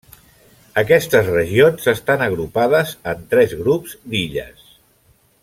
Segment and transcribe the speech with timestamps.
[0.81, 4.67] Aquestes regions estan agrupades en tres grups d'illes: